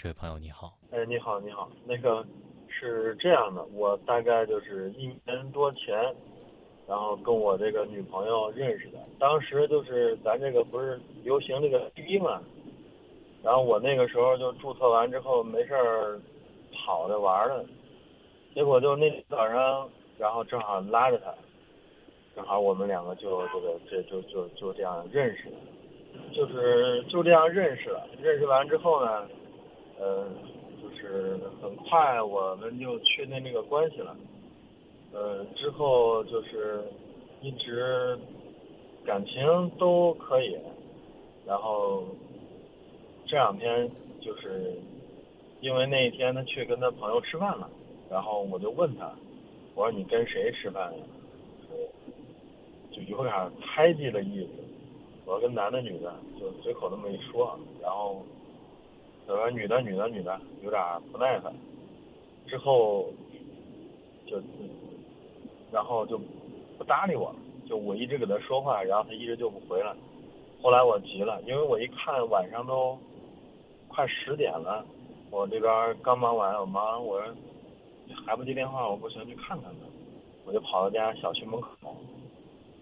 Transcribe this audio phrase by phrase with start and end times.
[0.00, 0.74] 这位朋友你好。
[0.92, 2.24] 哎，你好，你好，那个
[2.68, 6.14] 是这样的，我大概就是一年多前，
[6.86, 12.40] 然后跟我这个女朋友认识的，当时就是咱这个不是流行这个滴嘛，
[13.42, 16.20] 然后我那个时候就注册完之后没事儿
[16.72, 17.66] 跑着玩的，
[18.54, 21.34] 结果就那天早上，然后正好拉着她，
[22.36, 25.56] 正好我们两个就这个这就就就这样认识的，
[26.32, 29.26] 就是就这样认识了，认识完之后呢。
[30.00, 30.28] 呃，
[30.80, 34.16] 就是很快我们就确定这个关系了。
[35.12, 36.84] 呃，之后就是
[37.40, 38.16] 一直
[39.04, 40.56] 感情都可以，
[41.44, 42.04] 然后
[43.26, 43.90] 这两天
[44.20, 44.74] 就是
[45.60, 47.68] 因为那一天他去跟他朋友吃饭了，
[48.08, 49.12] 然后我就问他，
[49.74, 51.04] 我说你跟谁吃饭呀？
[52.92, 54.50] 就有点猜忌的意思。
[55.24, 58.22] 我说跟男的女的，就随口那么一说，然后。
[59.36, 60.82] 说女的女的女的有点
[61.12, 61.52] 不耐烦，
[62.46, 63.06] 之后
[64.26, 64.40] 就
[65.70, 66.18] 然后就
[66.78, 67.36] 不搭理我了，
[67.68, 69.94] 就我一直给他说话，然后他一直就不回来。
[70.62, 72.98] 后来我急了，因为我一看晚上都
[73.86, 74.84] 快十点了，
[75.30, 77.34] 我这边刚忙完，我忙完我说
[78.26, 79.86] 还不接电话，我不行去看看他，
[80.46, 81.70] 我就跑到家小区门口，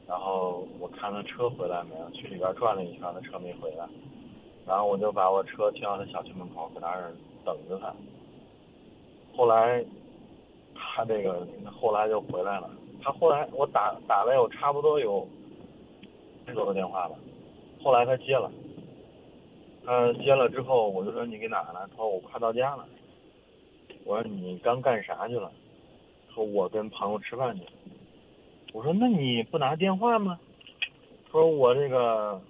[0.06, 3.88] 然后我看他车回来没有，去里边转了一圈，他车没回来。
[4.66, 7.12] 然后我就把我车停到他小区门口，搁那儿
[7.44, 7.94] 等着他。
[9.36, 9.84] 后来，
[10.74, 12.68] 他这个后来就回来了。
[13.00, 15.28] 他后来我打打了有差不多有
[16.46, 17.16] 十多个电话了。
[17.80, 18.50] 后来他接了，
[19.84, 21.88] 他接了之后，我就说你给哪了？
[21.92, 22.84] 他说我快到家了。
[24.04, 25.52] 我说你刚干啥去了？
[26.34, 27.70] 说我跟朋友吃饭去了。
[28.72, 30.40] 我说那你不拿电话吗？
[31.26, 32.40] 他说我这个。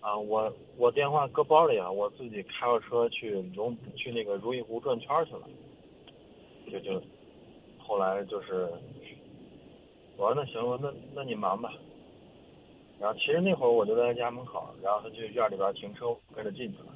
[0.00, 5.42] 啊，我我电话搁包里了，我自己开着车去龙去那个如意湖转圈去了，
[6.70, 7.02] 就就
[7.78, 8.68] 后来就是，
[10.16, 11.72] 我说那行，那那你忙吧。
[13.00, 16.86] 然后其实那会儿我就在他家门口，然后他就院里边停车，跟着进去了。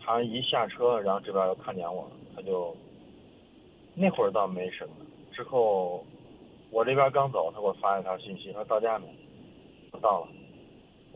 [0.00, 2.74] 他一下车，然后这边又看见我了，他就
[3.94, 4.94] 那会儿倒没什么。
[5.32, 6.04] 之后
[6.70, 9.06] 我这边刚走，他给我发一条信息，说到家没？
[9.92, 10.28] 我到了。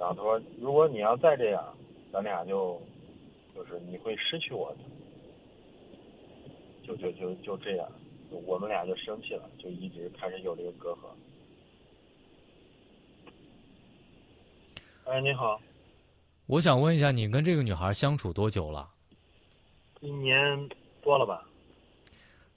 [0.00, 1.62] 然后他说：“如果你要再这样，
[2.10, 2.80] 咱俩就，
[3.54, 4.78] 就是你会失去我的，
[6.82, 7.86] 就就就就这样，
[8.46, 11.00] 我们俩就生气了，就一直开始有这个隔阂。”
[15.04, 15.60] 哎，你好，
[16.46, 18.88] 我想问一下，你跟这个女孩相处多久了？
[20.00, 20.66] 一年
[21.02, 21.46] 多了吧。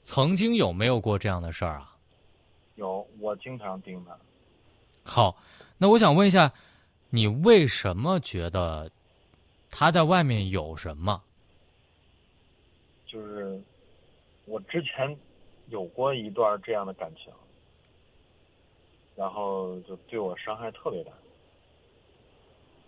[0.06, 1.98] 曾经有没有过这样的事儿啊？
[2.76, 4.18] 有，我经常盯她。
[5.04, 5.36] 好，
[5.78, 6.54] 那我想问一下。
[7.16, 8.90] 你为什么觉得
[9.70, 11.22] 他在外面有什么？
[13.06, 13.62] 就是
[14.46, 15.16] 我之前
[15.70, 17.32] 有过一段这样的感情，
[19.16, 21.12] 然后就对我伤害特别大。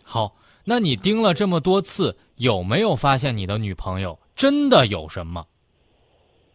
[0.03, 5.45] 好，那你盯了这么多次，有没有发现你的女朋友真的有什么？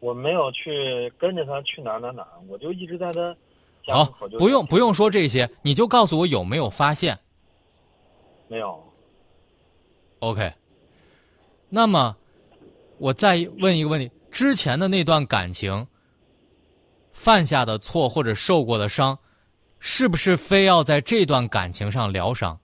[0.00, 3.36] 我没有去跟着他去哪哪哪，我就一直在他
[3.86, 4.06] 好，
[4.40, 7.20] 不用不用说这些，你就告诉我有没有发现。
[8.50, 8.82] 没有。
[10.18, 10.52] OK。
[11.68, 12.16] 那么，
[12.98, 15.86] 我再问一个问题：之前的那段感情
[17.12, 19.16] 犯下的错或者受过的伤，
[19.78, 22.58] 是不是非要在这段感情上疗伤？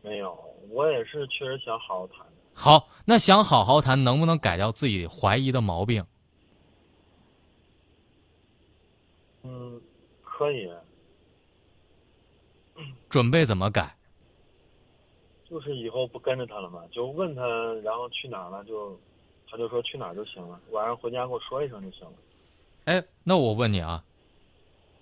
[0.00, 0.38] 没有，
[0.70, 2.24] 我也是确实想好好谈。
[2.54, 6.06] 好，那想好好谈，能不能改掉自己怀疑的毛病？
[9.42, 9.80] 嗯，
[10.22, 10.70] 可以。
[13.10, 13.94] 准备怎么改？
[15.44, 17.42] 就是以后不跟着他了嘛，就问他，
[17.82, 18.98] 然后去哪了，就
[19.50, 20.60] 他就说去哪就行了。
[20.70, 22.14] 晚上回家给我说一声就行了。
[22.84, 24.04] 哎，那我问你啊，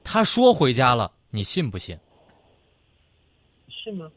[0.02, 1.98] 他说回家了，你信不信？
[3.68, 4.10] 信呢。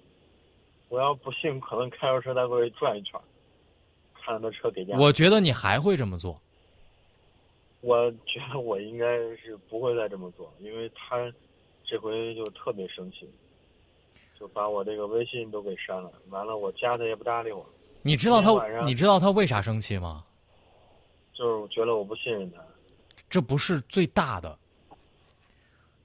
[0.88, 3.20] 我要不信，可能开着车再过去转一圈，
[4.14, 4.98] 看他车给家。
[4.98, 6.42] 我觉得你还会这么做。
[7.82, 11.32] 我觉得我应该是不会再这么做，因为他
[11.84, 13.30] 这回就特别生气。
[14.42, 17.64] 就把我这个微信都给删了，完了我加他也不搭理我。
[18.02, 20.26] 你知道他你知道他为啥生气吗？
[21.32, 22.60] 就是觉得我不信任他。
[23.30, 24.58] 这不是最大的，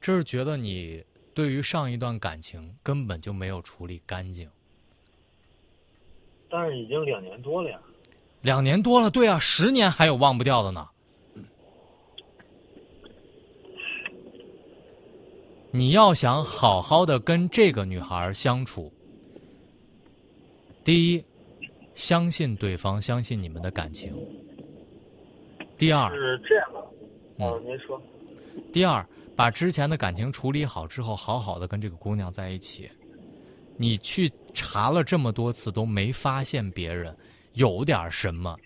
[0.02, 1.02] 这是觉得你
[1.32, 4.50] 对于上一段感情根本就没有处理干净。
[6.50, 7.80] 但是已经两年多了呀。
[8.42, 10.86] 两年多了，对啊，十年还有忘不掉的呢。
[15.76, 18.90] 你要想好好的跟这个女孩相处，
[20.82, 21.22] 第一，
[21.94, 24.10] 相信对方，相信你们的感情。
[25.76, 28.00] 第二是这样的，哦，您说。
[28.72, 29.06] 第二，
[29.36, 32.90] 把之前的感情处理好之后，好好的跟这个姑娘在一起。
[33.76, 37.14] 你去查了这么多次都没发现别人
[37.52, 38.56] 有点什么，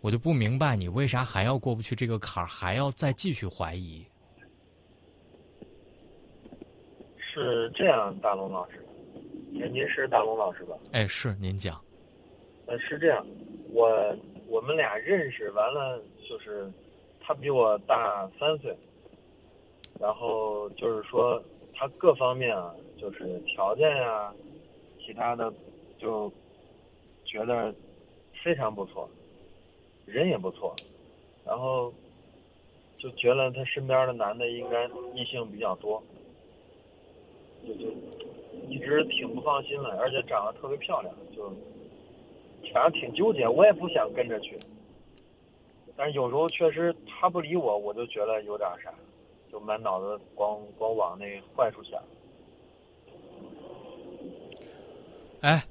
[0.00, 4.06] 我就不明白你为啥还要过不去这个坎儿，还要再继续怀疑。
[7.32, 8.84] 是这样，大龙老师，
[9.50, 10.76] 您您是大龙老师吧？
[10.92, 11.80] 哎，是您讲。
[12.66, 13.26] 呃，是这样，
[13.70, 14.14] 我
[14.48, 15.98] 我们俩认识完了，
[16.28, 16.70] 就是
[17.22, 18.76] 他比我大三岁，
[19.98, 21.42] 然后就是说
[21.74, 24.30] 他各方面啊，就是条件呀，
[25.00, 25.50] 其他的
[25.98, 26.30] 就
[27.24, 27.74] 觉得
[28.44, 29.08] 非常不错，
[30.04, 30.76] 人也不错，
[31.46, 31.90] 然后
[32.98, 36.02] 就觉得他身边的男的应该异性比较多。
[37.66, 37.90] 就就
[38.68, 41.48] 一直挺不放心的，而且长得特别漂亮，就
[42.72, 43.46] 反正挺纠结。
[43.46, 44.58] 我也不想跟着去，
[45.96, 48.92] 但是有时候确实他不理我，我就觉得有点啥，
[49.50, 52.02] 就满脑子光光往那坏处想。
[55.40, 55.64] 哎，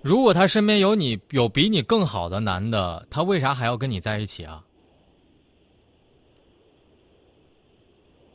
[0.00, 4.64] 如果他身边有你有比你更好的男的，他为啥还要跟你在一起啊？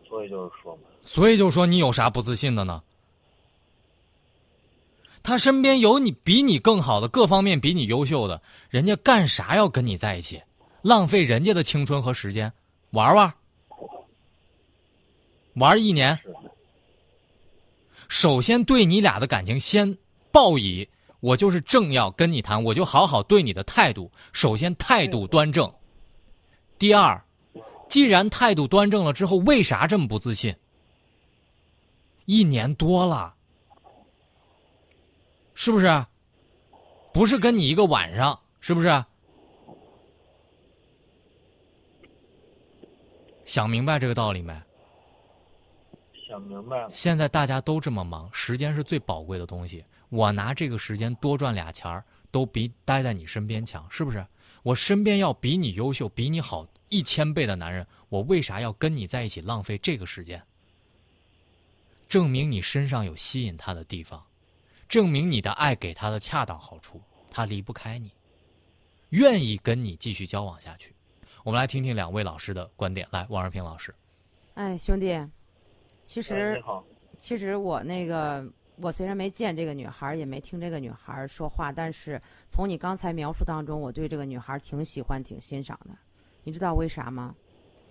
[0.07, 0.81] 所以就是说嘛。
[1.07, 2.83] 所以就说你有啥不自信的呢？
[5.23, 10.43] 他身边有你比你更好的，各方面比你优秀的，人家干啥要跟你在一起？
[10.81, 12.51] 浪费人家的青春和时间，
[12.91, 13.33] 玩玩，
[15.53, 16.19] 玩一年。
[18.09, 19.97] 首先对你俩的感情先
[20.29, 20.87] 报以
[21.21, 24.11] 我就是正要跟你谈，我就好好对你的态度。
[24.33, 25.73] 首先态度端正。
[26.77, 27.21] 第二，
[27.87, 30.53] 既然态度端正了之后，为啥这么不自信？
[32.27, 33.33] 一年多了，
[35.53, 36.05] 是不是？
[37.13, 39.05] 不是跟你一个晚上，是不是？
[43.45, 44.53] 想明白这个道理没？
[46.27, 46.89] 想明白了。
[46.91, 49.85] 现在大家都这么忙，时间是最宝贵的东西。
[50.09, 54.27] 我拿这个时间多赚俩钱儿，都比待在你身边强，是不是？
[54.63, 60.43] 我身边要比你优秀、比你好一千倍的男人，我为啥要跟你在一起浪费这个时间？
[62.07, 64.23] 证明你身上有吸引他的地方，
[64.87, 68.11] 证明你的爱给他的恰到好处，他离不开你，
[69.09, 70.95] 愿意跟你继续交往下去。
[71.43, 73.07] 我们来听听两位老师的观点。
[73.11, 73.93] 来，王二平老师。
[74.53, 75.19] 哎，兄弟，
[76.05, 76.61] 其实
[77.19, 78.45] 其实我那个，
[78.77, 85.91] 我虽然没见这个女孩，也没听这个女孩说话，但是从你刚才描述当中，我对这个女孩挺喜欢、挺欣赏的。
[86.43, 87.35] 你知道为啥吗？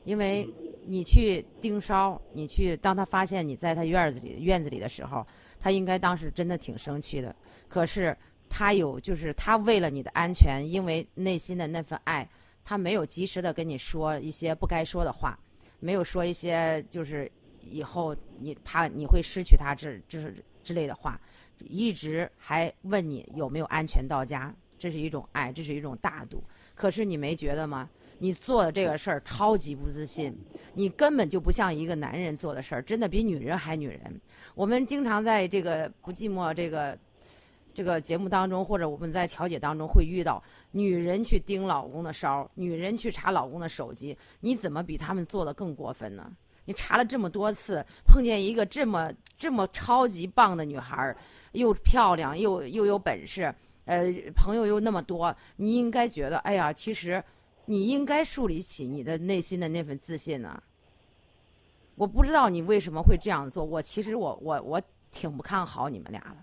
[0.04, 0.48] 因为
[0.86, 5.26] 你去盯梢，你去当他发现你在他院子里院子里的时候，
[5.58, 7.34] 他应该当时真的挺生气的。
[7.68, 8.16] 可是
[8.48, 12.28] 他有，就是他为了你的安全，因为内心的那份爱，
[12.64, 15.38] 他没有及时的跟你说一些不该说的话，
[15.80, 17.30] 没有说一些就是
[17.60, 21.20] 以后你他你会失去他这这是之类的话，
[21.58, 26.42] 一直还问你有没有安全到家，这是一种爱，这是一种大度。
[26.74, 27.88] 可是你没觉得吗？
[28.18, 30.34] 你做的这个事儿超级不自信，
[30.72, 34.20] 你根本就不像一个男人做的事儿，真的比女人还女人。
[34.54, 36.98] 我们经常在这个不寂寞这个
[37.74, 46.32] 这个节目当中，或者我们在调解当中会遇到女人去盯老公的梢，女人去查老公的手机，你怎么比他们做的更过分呢？
[46.64, 51.16] 你查了这么多次，碰见一个这么这么超级棒的女孩儿，
[51.52, 53.54] 又漂亮又又有本事，
[53.86, 57.24] 呃，朋友又那么多，你应该觉得，哎呀，其实。
[57.68, 60.62] 你应该树立起你的内心的那份自信呢。
[61.96, 63.64] 我不知道你为什么会这样做。
[63.64, 66.36] 我其实我我我挺不看好你们俩的。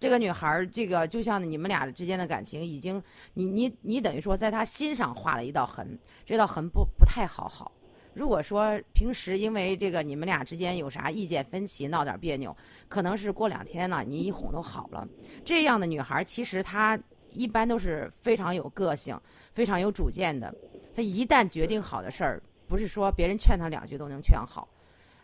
[0.00, 3.00] 这个女孩，这个就像你们俩之间的感情，已经
[3.34, 5.96] 你你你等于说在她心上画了一道痕，
[6.26, 7.70] 这道痕不不太好好。
[8.14, 12.56] 如果说平时因为这个你们俩之间有啥意见分歧，闹点别扭，
[12.88, 15.06] 可能是过两天呢，你一哄都好了。
[15.44, 16.98] 这样的女孩儿，其实她。
[17.36, 19.20] 一般都是非常有个性、
[19.52, 20.54] 非常有主见的。
[20.94, 24.68] 她一旦决定好的事儿，不是说别人劝她两句都能劝好。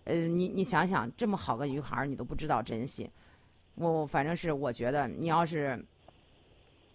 [0.02, 3.08] 呃，你你想想，这么好个女孩儿，你都不知道珍惜。
[3.76, 5.80] 我反正是我觉得，你要是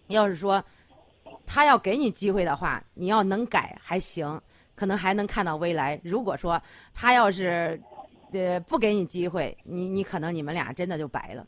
[0.08, 0.62] 要是说
[1.46, 4.38] 他要给你机会的话，你要能改还行，
[4.76, 6.00] 可能还能看到未来。
[6.04, 6.62] 如果说
[6.94, 7.80] 他要是
[8.32, 11.44] 呃不给你机会，你你可能你们俩真的就白了。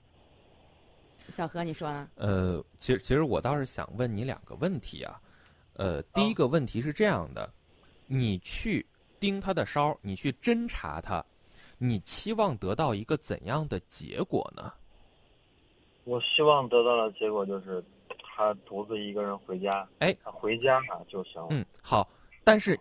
[1.29, 2.09] 小何，你说呢？
[2.17, 5.21] 呃，其实其实我倒是想问你两个问题啊。
[5.75, 7.53] 呃，第一个问题是这样的：
[8.07, 8.85] 你去
[9.21, 11.25] 盯他的梢，你去侦查他，
[11.77, 14.73] 你期望得到一个怎样的结果呢？
[16.05, 17.85] 我希望得到的结果就是
[18.25, 21.49] 他独自一个人回家，哎，他回家啊就行了。
[21.51, 22.09] 嗯，好，
[22.43, 22.81] 但是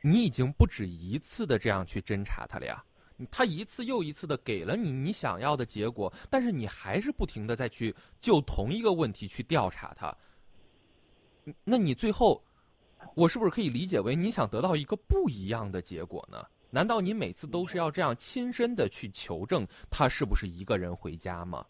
[0.00, 2.84] 你已经不止一次的这样去侦查他了呀。
[3.30, 10.16] 他一次又一次的给了你你想要的结果，但是你还是不停的再去就同一个问题去调查他。
[11.64, 12.42] 那你最后，
[13.14, 16.42] 我是不是可以理解为你想得到一个不一样的结果呢？
[16.70, 21.66] 难道你每次都是要这样亲身的去求证他是不是一个人回家吗？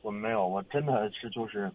[0.00, 1.70] 我没有，我真的是就是，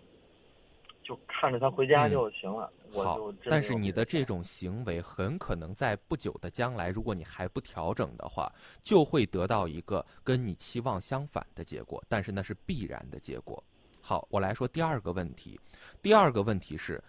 [1.10, 2.72] 就看着他回家就行了。
[2.94, 8.52] 我但是你的这种行为很可能在不久的将来，如果你还不调整的话，
[8.84, 13.64] 就会得到一个跟你期望相反的结果，但是那是必然的结果。
[14.00, 15.60] 好，我来说第二个问题。
[16.00, 17.04] 第二个问题是，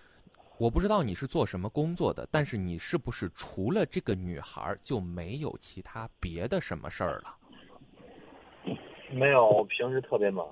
[0.57, 7.37] 我不知道你是做什么工作的，但是你是不是除了这个女孩儿就没有其他别的什么事儿了？
[9.13, 10.47] 没有，我平时特别忙。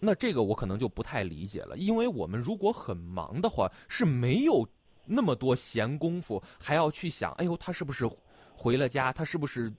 [0.00, 4.66] 那这个我可能就不太理解了，因为我们如果很忙的话，是没有
[5.04, 8.08] 那么多闲工夫，还要去想，哎呦，他是不是
[8.54, 9.12] 回了家？
[9.12, 9.72] 他是不是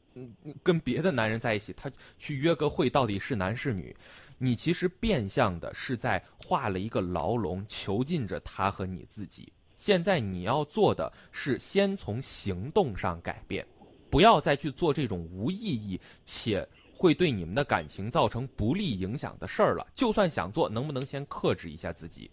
[0.61, 1.73] 跟别的男人在一起？
[1.73, 3.95] 他去约个会到底是男是女？
[4.37, 9.51] 你其实变相的是在画了一个牢笼，囚禁着他和你自己。
[9.75, 13.65] 现在你要做的是先从行动上改变，
[14.09, 16.67] 不要再去做这种无意义且
[17.01, 19.87] 会对你们的感情造成不利影响的事儿了。
[19.95, 22.29] 就算想做，能不能先克制一下自己？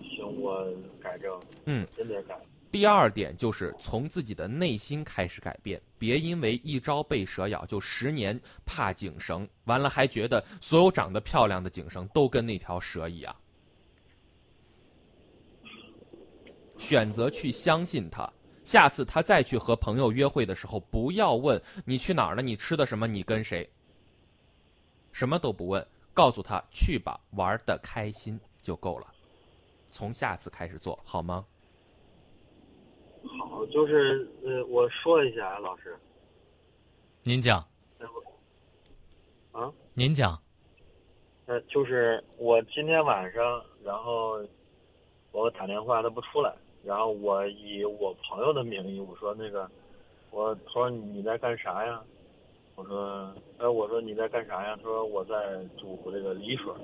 [0.00, 0.64] 行，我
[1.02, 2.40] 改正，嗯，真得改。
[2.70, 13.34] 第二点就是从自己的内心开始改变，别因为一朝被蛇咬就十年怕井绳，完了还觉得所有长得漂亮的井绳都跟那条蛇一样。
[16.78, 18.32] 选择去相信他，
[18.70, 23.68] 下次他再去和朋友约会的时候，不要问你去哪儿了，你吃的什么，你跟谁，
[25.10, 25.84] 什么都不问，
[26.14, 29.08] 告诉他去吧，玩的开心就够了。
[29.90, 31.44] 从下次开始做好吗？
[33.40, 35.98] 好，就是呃，我说一下啊，老师，
[37.24, 37.58] 您讲，
[39.50, 40.40] 啊，您讲，
[41.46, 44.40] 呃，就是我今天晚上，然后
[45.32, 49.70] 我打电话他不出来，然后我以我朋友的名义，我说那个，
[50.30, 52.02] 我他说你在干啥呀？
[52.76, 54.74] 我说，哎，我说你在干啥呀？
[54.76, 56.78] 他说我在煮这个梨水儿。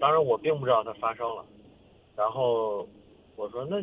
[0.00, 1.44] 当然我并不知道他发烧了，
[2.16, 2.88] 然后
[3.36, 3.82] 我说那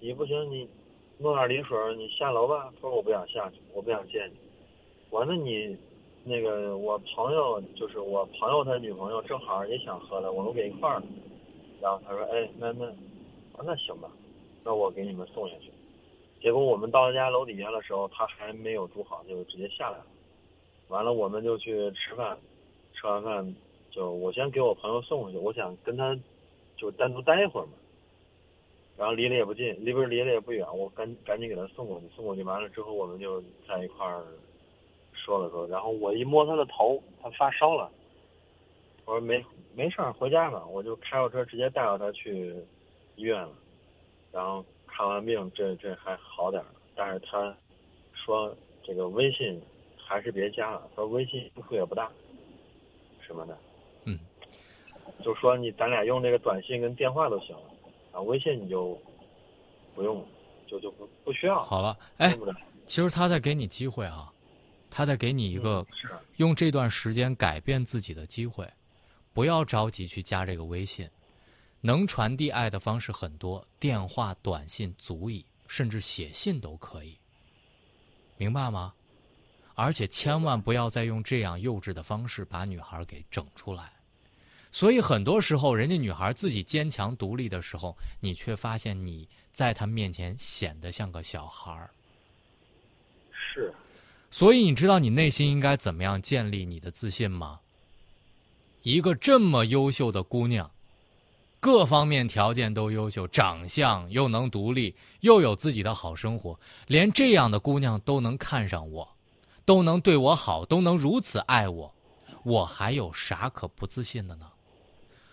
[0.00, 0.68] 你不行，你
[1.16, 2.70] 弄点梨水，你下楼吧。
[2.74, 4.36] 他说我不想下去，我不想见你。
[5.10, 5.74] 我说那你
[6.24, 11.02] 那个我朋友就是我朋友他女朋友正好也想喝了，我们给一块儿。
[11.80, 12.92] 然后他说哎那那，
[13.64, 14.10] 那行吧，
[14.64, 15.70] 那我给你们送下去。
[16.40, 20.06] 结果我们到他家楼底下的时候，他还没有煮好，就直接下来了。
[20.88, 22.36] 完了我们就去吃饭，
[22.94, 23.54] 吃完饭
[23.90, 26.18] 就我先给我朋友送回去，我想跟他
[26.76, 27.72] 就单独待一会儿嘛。
[28.96, 34.22] 然后离得也不近，离不是离得也不远，我赶赶紧给他送过去，送过去完了之后，我们就在一块儿
[35.12, 37.90] 说了说，然后我一摸他的头，他发烧了，
[39.04, 39.44] 我说没
[39.74, 42.54] 没事儿，回家吧，我就开着车直接带着他去
[43.16, 43.50] 医院了，
[44.34, 47.56] 然后看完病，这这还好点儿，但是他
[48.12, 49.62] 说这个微信
[49.96, 52.10] 还是别加了，他说微信用处也不大，
[53.24, 53.56] 什么的，
[54.06, 54.18] 嗯，
[55.24, 57.62] 就说你咱俩用这个短信跟电话都行了。
[58.10, 58.98] 啊，微信你就
[59.94, 60.26] 不用了，
[60.66, 61.62] 就就不不需要。
[61.62, 62.52] 好了，哎，不
[62.84, 64.32] 其实他在给你机会啊，
[64.90, 68.68] 他在给你一个是用这段时间改变自己的机会，
[69.32, 71.08] 不要着急去加这个微信。
[71.86, 77.18] 能传递爱的方式很多，电话、短信足以，甚至写信都可以，
[78.38, 78.94] 明白吗？
[79.74, 83.92] 而且千万不要再用这样幼稚的方式把女孩给整出来。
[84.72, 91.90] 所以很多时候，人家女孩自己坚强独立的时候，你却发现你在她面前显得像个小孩儿。
[93.30, 93.74] 是，
[94.30, 97.60] 所以你知道你内心应该怎么样建立你的自信吗？
[98.80, 100.70] 一个这么优秀的姑娘，
[101.64, 109.16] 各方面条件都优秀，长相又能独立，又有自己的好生活，连这样的姑娘都能看上我，
[109.64, 111.94] 都能对我好，都能如此爱我，
[112.42, 114.46] 我还有啥可不自信的呢？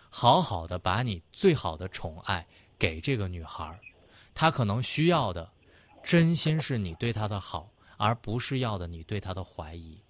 [0.09, 2.47] 好好的把你最好的宠爱
[2.79, 3.77] 给这个女孩，
[4.33, 5.51] 她可能需要的，
[6.01, 7.69] 真心是你对她的好。
[7.97, 10.01] 而不是要的你对她的怀疑，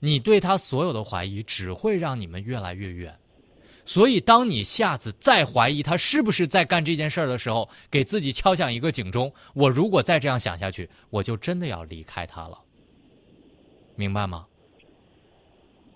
[0.00, 3.16] 你对她所有的怀疑只会让你们越来越远。
[3.90, 12.56] 所以，当你下次再怀疑他是不是在干这件事儿的时候，给自己敲响一个警钟：我如果再这样想下去，我就真的要离开他了。
[13.96, 14.46] 明白吗？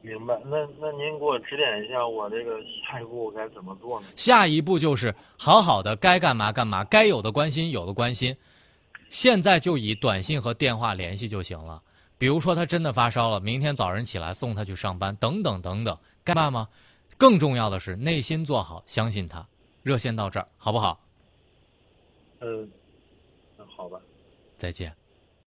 [0.03, 0.37] 明白。
[0.45, 4.09] 那那您给我指点一下，我这个下一步该怎么做呢？
[4.17, 8.37] 下一步就是好好的该干嘛干嘛，该有的关心有的关心，
[9.09, 11.81] 现在就以短信和电话联系就行了。
[12.19, 16.67] 比如说他真的发烧了，明天早晨起来送他去上班，等等等等，该办吗？
[17.17, 19.47] 更重要的是内心做好，相信他。
[19.83, 21.01] 热线到这儿，好不好？
[22.41, 22.71] 嗯，
[23.57, 24.01] 那好吧。
[24.57, 24.95] 再见。